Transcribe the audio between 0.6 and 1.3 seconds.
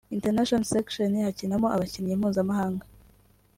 Section